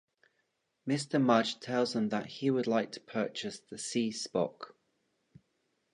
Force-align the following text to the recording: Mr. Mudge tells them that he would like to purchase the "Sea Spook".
Mr. 0.87 1.21
Mudge 1.21 1.59
tells 1.59 1.93
them 1.93 2.09
that 2.09 2.25
he 2.25 2.49
would 2.49 2.65
like 2.65 2.91
to 2.93 2.99
purchase 2.99 3.59
the 3.59 3.77
"Sea 3.77 4.09
Spook". 4.09 4.75